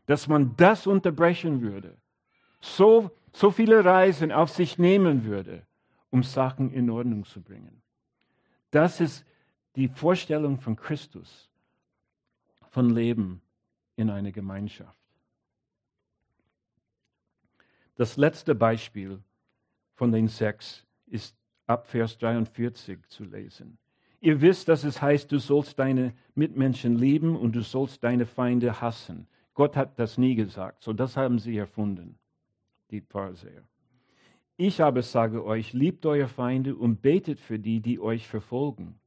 [0.05, 1.97] dass man das unterbrechen würde,
[2.59, 5.65] so, so viele Reisen auf sich nehmen würde,
[6.09, 7.81] um Sachen in Ordnung zu bringen.
[8.71, 9.25] Das ist
[9.75, 11.49] die Vorstellung von Christus,
[12.69, 13.41] von Leben
[13.95, 14.96] in einer Gemeinschaft.
[17.97, 19.19] Das letzte Beispiel
[19.95, 23.79] von den sechs ist ab Vers 43 zu lesen.
[24.21, 28.81] Ihr wisst, dass es heißt, du sollst deine Mitmenschen lieben und du sollst deine Feinde
[28.81, 29.27] hassen.
[29.55, 32.19] Gott hat das nie gesagt, so das haben sie erfunden,
[32.91, 33.63] die Pharisäer.
[34.57, 38.99] Ich aber sage euch, liebt eure Feinde und betet für die, die euch verfolgen,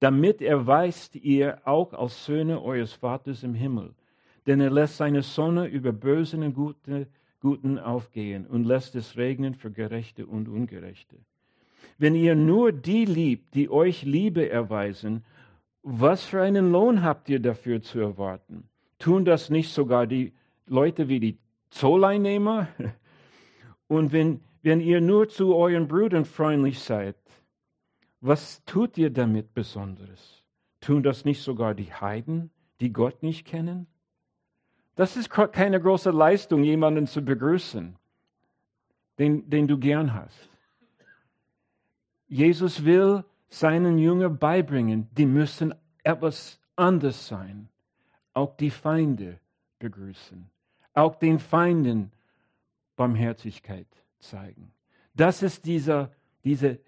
[0.00, 3.94] damit erweist ihr auch als Söhne eures Vaters im Himmel.
[4.46, 7.06] Denn er lässt seine Sonne über Bösen und Gute,
[7.44, 11.16] Guten aufgehen und lässt es regnen für Gerechte und Ungerechte.
[11.98, 15.26] Wenn ihr nur die liebt, die euch Liebe erweisen,
[15.82, 18.70] was für einen Lohn habt ihr dafür zu erwarten?
[18.98, 20.32] Tun das nicht sogar die
[20.66, 22.68] Leute wie die Zolleinnehmer?
[23.88, 27.16] Und wenn, wenn ihr nur zu euren Brüdern freundlich seid,
[28.22, 30.42] was tut ihr damit Besonderes?
[30.80, 33.86] Tun das nicht sogar die Heiden, die Gott nicht kennen?
[34.96, 37.96] Das ist keine große Leistung, jemanden zu begrüßen,
[39.18, 40.48] den, den du gern hast.
[42.28, 47.68] Jesus will seinen Jüngern beibringen, die müssen etwas anders sein.
[48.32, 49.38] Auch die Feinde
[49.78, 50.48] begrüßen.
[50.94, 52.12] Auch den Feinden
[52.96, 53.86] Barmherzigkeit
[54.18, 54.72] zeigen.
[55.14, 56.12] Das ist dieser,
[56.44, 56.80] diese,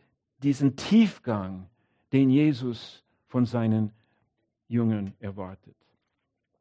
[0.43, 1.69] diesen Tiefgang,
[2.13, 3.93] den Jesus von seinen
[4.69, 5.77] Jüngern erwartet.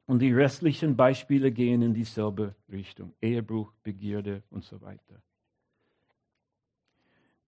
[0.07, 3.13] Und die restlichen Beispiele gehen in dieselbe Richtung.
[3.21, 5.21] Ehebruch, Begierde und so weiter.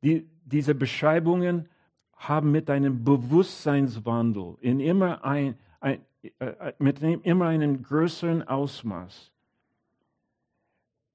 [0.02, 1.70] Die, diese Beschreibungen
[2.15, 6.02] haben mit einem Bewusstseinswandel in immer ein, ein
[6.39, 9.32] äh, mit immer einem größeren Ausmaß.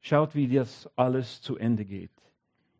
[0.00, 2.10] Schaut, wie das alles zu Ende geht.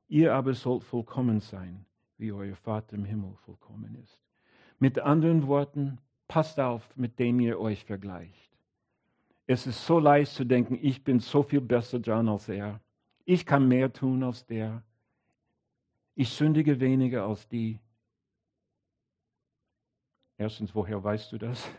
[0.09, 1.85] Ihr aber sollt vollkommen sein,
[2.18, 4.20] wie euer Vater im Himmel vollkommen ist.
[4.79, 5.98] Mit anderen Worten,
[6.29, 8.52] passt auf, mit dem ihr euch vergleicht.
[9.53, 12.81] Es ist so leicht zu denken, ich bin so viel besser dran als er.
[13.27, 14.83] Ich kann mehr tun als der.
[16.15, 17.79] Ich sündige weniger als die.
[20.38, 21.69] Erstens, woher weißt du das?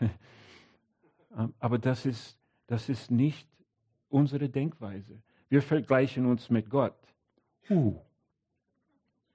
[1.36, 3.48] Ähm, aber das ist, das ist nicht
[4.08, 5.20] unsere Denkweise.
[5.48, 6.94] Wir vergleichen uns mit Gott.
[7.68, 8.00] Uh,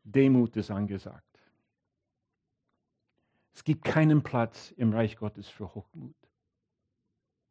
[0.05, 1.41] Demut ist angesagt.
[3.53, 6.15] Es gibt keinen Platz im Reich Gottes für Hochmut.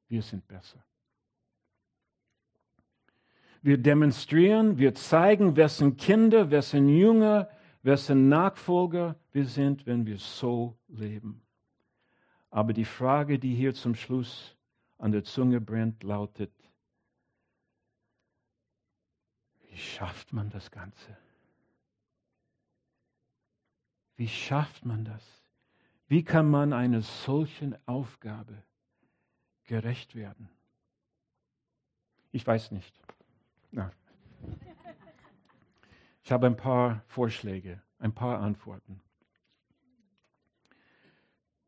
[0.09, 0.83] Wir sind besser.
[3.61, 7.49] Wir demonstrieren, wir zeigen, wessen Kinder, wessen Jünger,
[7.83, 11.43] wessen Nachfolger wir sind, wenn wir so leben.
[12.51, 14.57] Aber die Frage, die hier zum Schluss
[14.97, 16.53] an der Zunge brennt, lautet,
[19.69, 21.17] wie schafft man das Ganze?
[24.17, 25.23] Wie schafft man das?
[26.09, 28.65] Wie kann man einer solchen Aufgabe
[29.69, 30.49] gerecht werden?
[32.33, 32.99] Ich weiß nicht.
[33.71, 33.93] Na.
[36.25, 39.01] Ich habe ein paar Vorschläge, ein paar Antworten.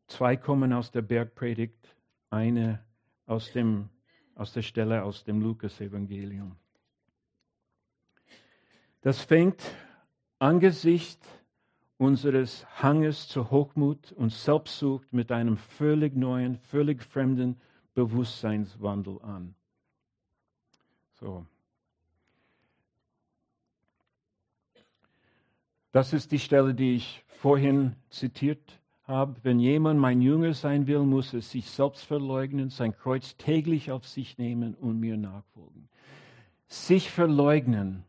[0.07, 1.97] Zwei kommen aus der Bergpredigt,
[2.31, 2.85] eine
[3.27, 3.89] aus, dem,
[4.35, 6.57] aus der Stelle aus dem Lukas-Evangelium.
[9.03, 9.63] Das fängt
[10.39, 11.27] angesichts
[11.97, 17.61] unseres Hanges zur Hochmut und Selbstsucht mit einem völlig neuen, völlig fremden
[18.01, 19.55] Bewusstseinswandel an.
[21.21, 21.45] So.
[25.93, 29.37] Das ist die Stelle, die ich vorhin zitiert habe.
[29.43, 34.07] Wenn jemand mein Jünger sein will, muss er sich selbst verleugnen, sein Kreuz täglich auf
[34.09, 35.89] sich nehmen und mir nachfolgen.
[36.69, 38.05] Sich verleugnen.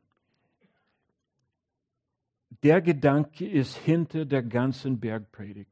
[2.64, 5.71] Der Gedanke ist hinter der ganzen Bergpredigt.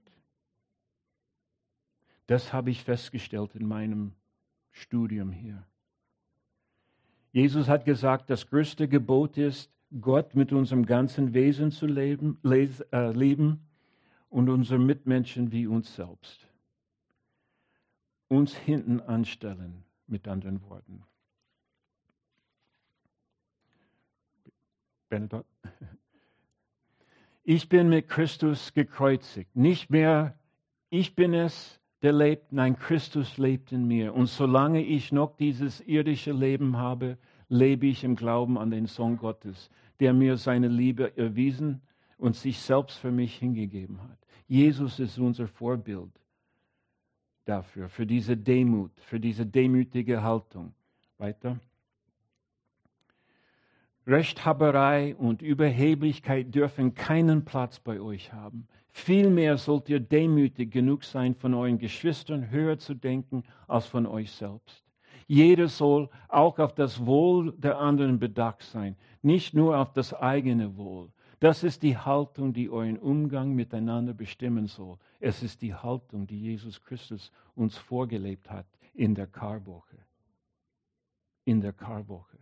[2.30, 4.14] Das habe ich festgestellt in meinem
[4.70, 5.66] Studium hier.
[7.32, 13.12] Jesus hat gesagt, das größte Gebot ist, Gott mit unserem ganzen Wesen zu leben, äh,
[13.14, 13.68] lieben
[14.30, 16.48] und unsere Mitmenschen wie uns selbst.
[18.28, 21.04] Uns hinten anstellen, mit anderen Worten.
[25.10, 25.48] Benedott?
[27.44, 29.56] Ich bin mit Christus gekreuzigt.
[29.56, 30.36] Nicht mehr
[30.92, 34.14] ich bin es, der lebt, nein, Christus lebt in mir.
[34.14, 37.18] Und solange ich noch dieses irdische Leben habe,
[37.50, 39.70] lebe ich im Glauben an den Sohn Gottes,
[40.00, 41.82] der mir seine Liebe erwiesen
[42.18, 44.18] und sich selbst für mich hingegeben hat.
[44.48, 46.12] Jesus ist unser Vorbild
[47.46, 50.74] dafür, für diese Demut, für diese demütige Haltung.
[51.18, 51.60] Weiter.
[54.08, 58.68] Rechthaberei und Überheblichkeit dürfen keinen Platz bei euch haben.
[58.92, 64.32] Vielmehr sollt ihr demütig genug sein, von euren Geschwistern höher zu denken als von euch
[64.32, 64.84] selbst.
[65.28, 70.76] Jeder soll auch auf das Wohl der anderen bedacht sein, nicht nur auf das eigene
[70.76, 71.12] Wohl.
[71.40, 74.98] Das ist die Haltung, die euren Umgang miteinander bestimmen soll.
[75.20, 79.98] Es ist die Haltung, die Jesus Christus uns vorgelebt hat in der Karwoche.
[81.46, 82.38] In der Karwoche.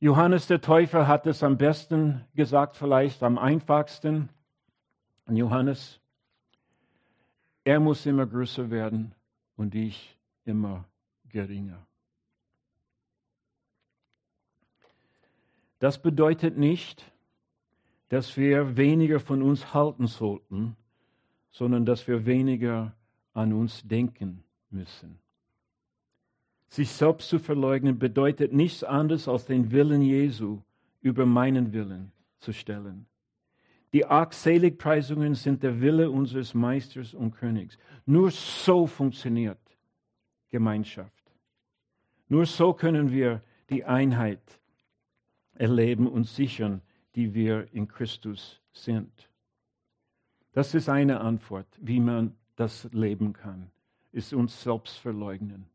[0.00, 4.30] Johannes der Täufer hat es am besten gesagt, vielleicht am einfachsten.
[5.26, 6.00] Und Johannes,
[7.64, 9.14] er muss immer größer werden
[9.56, 10.84] und ich immer
[11.28, 11.86] geringer.
[15.78, 17.04] Das bedeutet nicht,
[18.08, 20.76] dass wir weniger von uns halten sollten,
[21.50, 22.94] sondern dass wir weniger
[23.32, 25.18] an uns denken müssen.
[26.68, 30.60] Sich selbst zu verleugnen bedeutet nichts anderes als den Willen Jesu
[31.00, 33.06] über meinen Willen zu stellen.
[33.92, 37.76] Die acht Seligpreisungen sind der Wille unseres Meisters und Königs.
[38.06, 39.58] Nur so funktioniert
[40.48, 41.22] Gemeinschaft.
[42.28, 44.60] Nur so können wir die Einheit
[45.54, 46.80] erleben und sichern,
[47.14, 49.28] die wir in Christus sind.
[50.52, 53.70] Das ist eine Antwort, wie man das leben kann,
[54.12, 55.66] ist uns selbst verleugnen.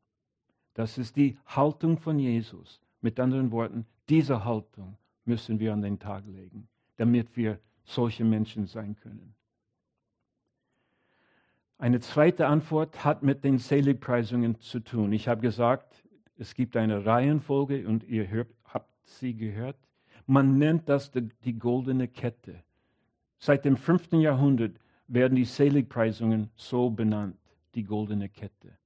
[0.74, 2.80] Das ist die Haltung von Jesus.
[3.01, 8.67] Mit anderen Worten, diese Haltung müssen wir an den Tag legen, damit wir solche Menschen
[8.67, 9.33] sein können.
[11.79, 15.13] Eine zweite Antwort hat mit den Seligpreisungen zu tun.
[15.13, 16.03] Ich habe gesagt,
[16.38, 19.77] es gibt eine Reihenfolge und ihr hört, habt sie gehört.
[20.25, 22.63] Man nennt das die, die goldene Kette.
[23.39, 24.13] Seit dem 5.
[24.13, 27.38] Jahrhundert werden die Seligpreisungen so benannt,
[27.75, 28.77] die goldene Kette.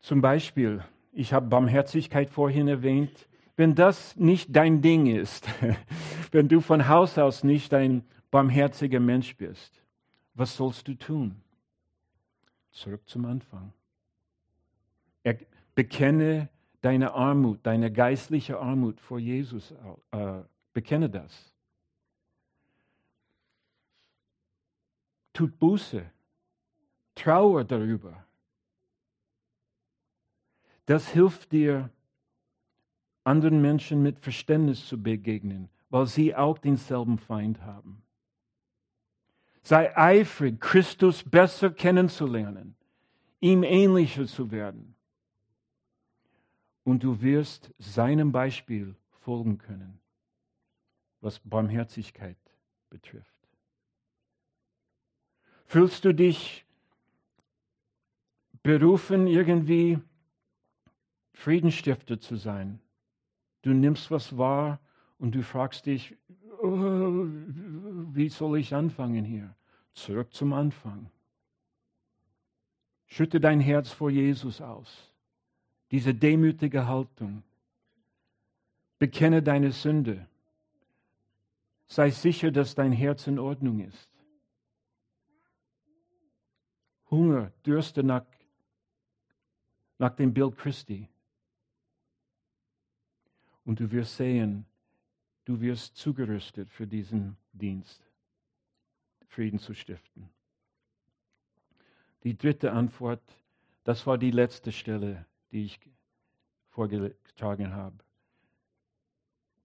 [0.00, 3.27] Zum Beispiel, ich habe Barmherzigkeit vorhin erwähnt,
[3.58, 5.48] wenn das nicht dein Ding ist,
[6.30, 9.82] wenn du von Haus aus nicht ein barmherziger Mensch bist,
[10.34, 11.42] was sollst du tun?
[12.70, 13.72] Zurück zum Anfang.
[15.24, 15.38] Er,
[15.74, 16.48] bekenne
[16.82, 19.74] deine Armut, deine geistliche Armut vor Jesus.
[20.12, 20.42] Äh,
[20.72, 21.52] bekenne das.
[25.32, 26.08] Tut Buße.
[27.16, 28.24] Trauer darüber.
[30.86, 31.90] Das hilft dir,
[33.28, 38.02] anderen Menschen mit Verständnis zu begegnen, weil sie auch denselben Feind haben.
[39.62, 42.74] Sei eifrig, Christus besser kennenzulernen,
[43.40, 44.94] ihm ähnlicher zu werden.
[46.84, 50.00] Und du wirst seinem Beispiel folgen können,
[51.20, 52.38] was Barmherzigkeit
[52.88, 53.34] betrifft.
[55.66, 56.64] Fühlst du dich
[58.62, 59.98] berufen, irgendwie
[61.34, 62.80] Friedensstifter zu sein?
[63.62, 64.80] Du nimmst was wahr
[65.18, 66.16] und du fragst dich,
[66.62, 67.26] oh,
[68.12, 69.54] wie soll ich anfangen hier?
[69.94, 71.10] Zurück zum Anfang.
[73.06, 75.12] Schütte dein Herz vor Jesus aus.
[75.90, 77.42] Diese demütige Haltung.
[78.98, 80.26] Bekenne deine Sünde.
[81.86, 84.10] Sei sicher, dass dein Herz in Ordnung ist.
[87.10, 88.26] Hunger, Dürste nach,
[89.96, 91.08] nach dem Bild Christi.
[93.68, 94.64] Und du wirst sehen,
[95.44, 98.02] du wirst zugerüstet für diesen Dienst,
[99.26, 100.30] Frieden zu stiften.
[102.22, 103.20] Die dritte Antwort,
[103.84, 105.78] das war die letzte Stelle, die ich
[106.70, 107.98] vorgetragen habe.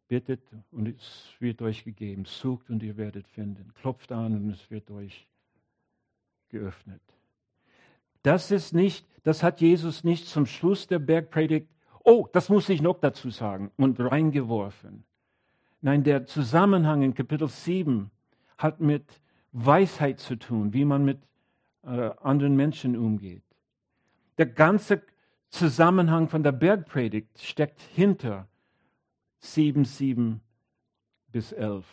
[0.10, 2.26] Bittet und es wird euch gegeben.
[2.26, 3.74] Sucht und ihr werdet finden.
[3.74, 5.30] Klopft an und es wird euch
[6.49, 7.01] geöffnet.
[8.22, 11.70] Das ist nicht, das hat Jesus nicht zum Schluss der Bergpredigt
[12.04, 13.72] Oh, das muss ich noch dazu sagen.
[13.78, 15.04] Und reingeworfen.
[15.82, 18.12] Nein, der Zusammenhang in Kapitel 7
[18.58, 21.20] hat mit Weisheit zu tun, wie man mit
[21.84, 23.43] äh, anderen Menschen umgeht.
[24.38, 25.01] Der ganze
[25.49, 28.47] Zusammenhang von der Bergpredigt steckt hinter
[29.39, 30.41] 7, 7
[31.32, 31.86] bis 11.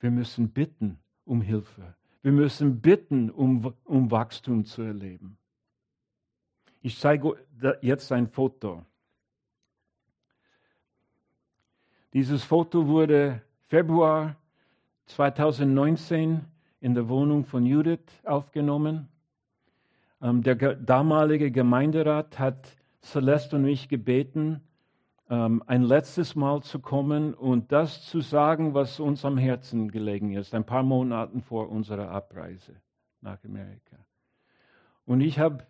[0.00, 1.94] Wir müssen bitten um Hilfe.
[2.22, 5.38] Wir müssen bitten, um, um Wachstum zu erleben.
[6.84, 7.38] Ich zeige
[7.80, 8.84] jetzt ein Foto.
[12.12, 14.36] Dieses Foto wurde Februar
[15.06, 16.44] 2019
[16.82, 19.08] in der Wohnung von Judith aufgenommen.
[20.20, 24.60] Ähm, der damalige Gemeinderat hat Celeste und mich gebeten,
[25.30, 30.34] ähm, ein letztes Mal zu kommen und das zu sagen, was uns am Herzen gelegen
[30.34, 32.76] ist, ein paar Monate vor unserer Abreise
[33.22, 33.96] nach Amerika.
[35.06, 35.64] Und ich habe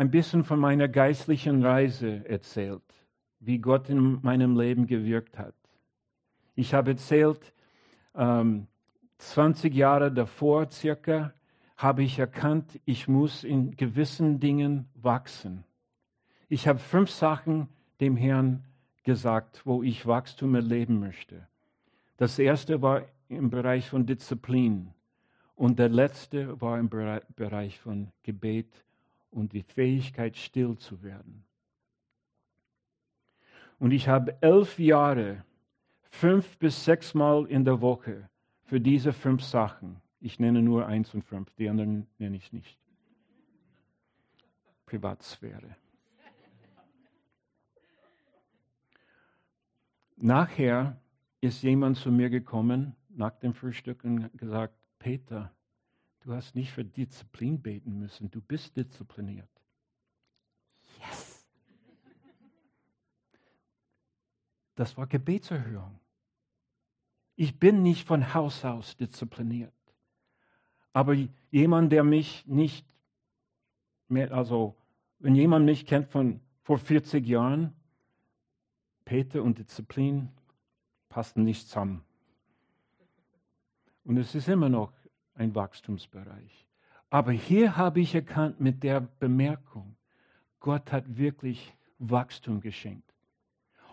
[0.00, 2.80] ein bisschen von meiner geistlichen Reise erzählt,
[3.38, 5.54] wie Gott in meinem Leben gewirkt hat.
[6.54, 7.52] Ich habe erzählt,
[8.14, 8.66] ähm,
[9.18, 11.34] 20 Jahre davor circa
[11.76, 15.64] habe ich erkannt, ich muss in gewissen Dingen wachsen.
[16.48, 17.68] Ich habe fünf Sachen
[18.00, 18.64] dem Herrn
[19.02, 21.46] gesagt, wo ich Wachstum erleben möchte.
[22.16, 24.94] Das erste war im Bereich von Disziplin
[25.56, 28.82] und der letzte war im Bereich von Gebet
[29.30, 31.44] und die Fähigkeit, still zu werden.
[33.78, 35.44] Und ich habe elf Jahre,
[36.10, 38.28] fünf bis sechs Mal in der Woche
[38.64, 40.00] für diese fünf Sachen.
[40.20, 42.78] Ich nenne nur eins und fünf, die anderen nenne ich nicht.
[44.84, 45.76] Privatsphäre.
[50.16, 51.00] Nachher
[51.40, 55.50] ist jemand zu mir gekommen nach dem Frühstück und gesagt, Peter,
[56.20, 59.48] du hast nicht für Disziplin beten müssen, du bist diszipliniert.
[60.98, 61.46] Yes!
[64.74, 66.00] Das war Gebetserhörung.
[67.36, 69.72] Ich bin nicht von Haus aus diszipliniert.
[70.92, 71.14] Aber
[71.50, 72.86] jemand, der mich nicht
[74.08, 74.76] mehr, also
[75.18, 77.74] wenn jemand mich kennt von vor 40 Jahren,
[79.04, 80.30] Peter und Disziplin
[81.08, 82.04] passen nicht zusammen.
[84.04, 84.92] Und es ist immer noch
[85.40, 86.66] ein Wachstumsbereich.
[87.08, 89.96] Aber hier habe ich erkannt mit der Bemerkung,
[90.60, 93.12] Gott hat wirklich Wachstum geschenkt.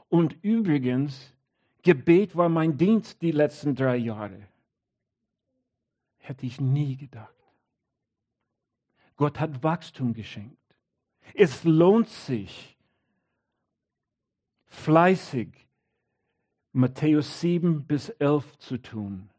[0.10, 1.34] Und übrigens,
[1.82, 4.48] Gebet war mein Dienst die letzten drei Jahre.
[6.18, 7.34] Hätte ich nie gedacht.
[9.16, 10.58] Gott hat Wachstum geschenkt.
[11.34, 12.78] Es lohnt sich,
[14.66, 15.68] fleißig
[16.72, 19.30] Matthäus 7 bis 11 zu tun,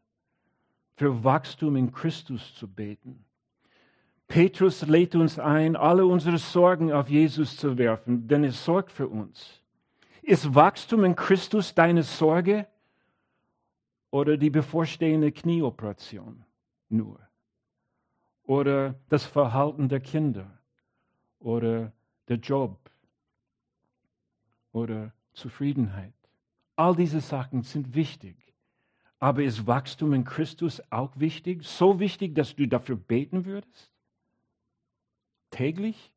[0.99, 3.23] für Wachstum in Christus zu beten.
[4.27, 9.07] Petrus lädt uns ein, alle unsere Sorgen auf Jesus zu werfen, denn er sorgt für
[9.07, 9.61] uns.
[10.21, 12.67] Ist Wachstum in Christus deine Sorge
[14.11, 16.43] oder die bevorstehende Knieoperation
[16.89, 17.17] nur?
[18.43, 20.59] Oder das Verhalten der Kinder
[21.39, 21.93] oder
[22.27, 22.77] der Job
[24.73, 26.13] oder Zufriedenheit.
[26.75, 28.48] All diese Sachen sind wichtig.
[29.19, 31.63] Aber ist Wachstum in Christus auch wichtig?
[31.63, 33.91] So wichtig, dass du dafür beten würdest?
[35.51, 36.11] Täglich?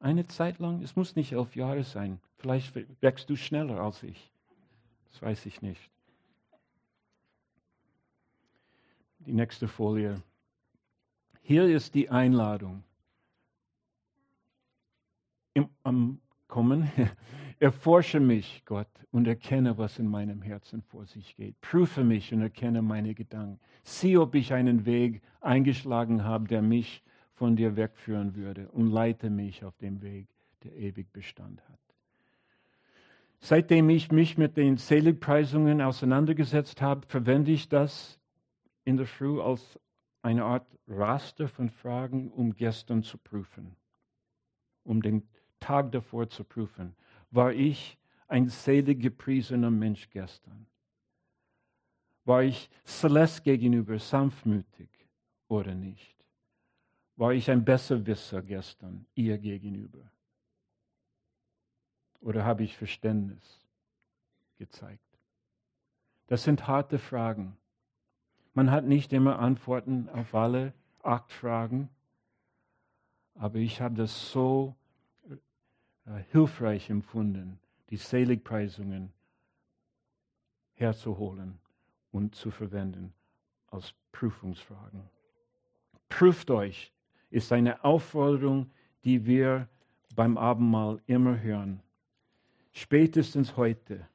[0.00, 0.82] Eine Zeit lang?
[0.82, 2.20] Es muss nicht elf Jahre sein.
[2.38, 4.32] Vielleicht wächst du schneller als ich.
[5.10, 5.90] Das weiß ich nicht.
[9.20, 10.20] Die nächste Folie.
[11.42, 12.82] Hier ist die Einladung.
[15.54, 16.90] Im, am Kommen
[17.62, 21.60] Erforsche mich, Gott, und erkenne, was in meinem Herzen vor sich geht.
[21.60, 23.60] Prüfe mich und erkenne meine Gedanken.
[23.84, 27.04] Sieh, ob ich einen Weg eingeschlagen habe, der mich
[27.34, 30.26] von dir wegführen würde und leite mich auf dem Weg,
[30.64, 31.78] der ewig Bestand hat.
[33.38, 38.18] Seitdem ich mich mit den Seligpreisungen auseinandergesetzt habe, verwende ich das
[38.84, 39.78] in der Früh als
[40.20, 43.76] eine Art Raster von Fragen, um gestern zu prüfen,
[44.82, 45.22] um den
[45.60, 46.96] Tag davor zu prüfen.
[47.32, 50.66] War ich ein selig gepriesener Mensch gestern?
[52.24, 54.88] War ich Celeste gegenüber sanftmütig
[55.48, 56.16] oder nicht?
[57.16, 60.10] War ich ein Besserwisser gestern ihr gegenüber?
[62.20, 63.66] Oder habe ich Verständnis
[64.58, 65.00] gezeigt?
[66.26, 67.56] Das sind harte Fragen.
[68.54, 71.88] Man hat nicht immer Antworten auf alle acht Fragen,
[73.34, 74.76] aber ich habe das so
[76.30, 77.58] hilfreich empfunden,
[77.90, 79.12] die Seligpreisungen
[80.74, 81.58] herzuholen
[82.10, 83.12] und zu verwenden
[83.70, 85.08] als Prüfungsfragen.
[86.08, 86.92] Prüft euch
[87.30, 88.70] ist eine Aufforderung,
[89.04, 89.68] die wir
[90.14, 91.82] beim Abendmahl immer hören.
[92.72, 94.06] Spätestens heute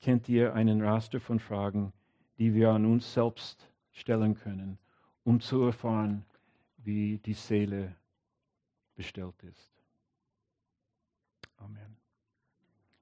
[0.00, 1.92] kennt ihr einen Raster von Fragen,
[2.38, 4.78] die wir an uns selbst stellen können,
[5.24, 6.24] um zu erfahren,
[6.78, 7.94] wie die Seele
[8.94, 9.77] bestellt ist.
[11.58, 11.96] Amen.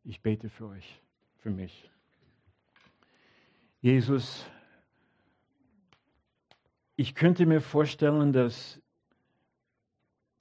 [0.04, 1.00] Ich bete für euch,
[1.38, 1.90] für mich.
[3.80, 4.46] Jesus,
[6.96, 8.80] ich könnte mir vorstellen, dass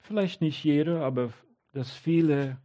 [0.00, 1.32] vielleicht nicht jeder, aber
[1.72, 2.58] dass viele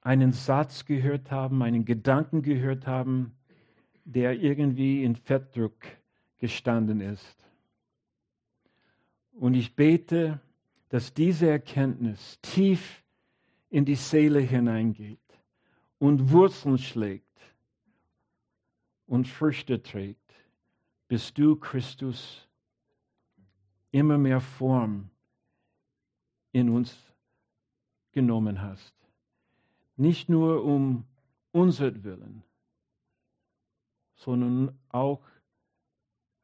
[0.00, 3.36] einen Satz gehört haben, einen Gedanken gehört haben,
[4.04, 5.76] der irgendwie in Fettdruck
[6.38, 7.46] gestanden ist.
[9.32, 10.40] Und ich bete,
[10.88, 13.02] dass diese Erkenntnis tief
[13.70, 15.18] in die Seele hineingeht
[15.98, 17.24] und Wurzeln schlägt
[19.06, 20.34] und Früchte trägt,
[21.08, 22.48] bis du Christus
[23.92, 25.10] immer mehr Form
[26.52, 26.96] in uns
[28.12, 28.94] genommen hast.
[29.96, 31.04] Nicht nur um
[31.52, 32.42] unser Willen,
[34.16, 35.20] sondern auch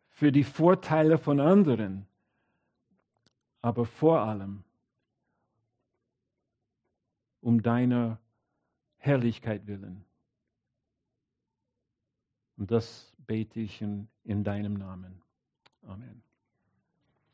[0.09, 2.07] für die Vorteile von anderen,
[3.63, 4.65] aber vor allem
[7.47, 8.19] um deiner
[8.97, 10.05] Herrlichkeit willen.
[12.57, 15.23] Und das bete ich in, in deinem Namen.
[15.83, 16.26] Amen.